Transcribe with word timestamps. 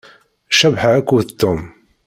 Cabḥa 0.59 0.91
akked 0.99 1.29
Tom. 1.39 1.61